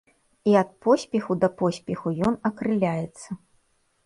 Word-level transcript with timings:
І 0.51 0.53
ад 0.61 0.71
поспеху 0.85 1.35
да 1.43 1.49
поспеху 1.59 2.15
ён 2.31 2.39
акрыляецца. 2.51 3.29